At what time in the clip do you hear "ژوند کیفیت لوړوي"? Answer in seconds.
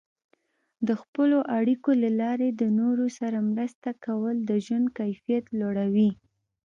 4.65-6.09